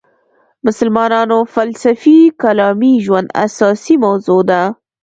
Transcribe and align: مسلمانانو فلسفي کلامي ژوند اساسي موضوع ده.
مسلمانانو 0.65 1.37
فلسفي 1.55 2.17
کلامي 2.41 2.93
ژوند 3.05 3.27
اساسي 3.45 3.95
موضوع 4.05 4.41
ده. 4.49 4.63